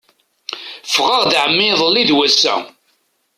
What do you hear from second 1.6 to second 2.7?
iḍelli d wass-a.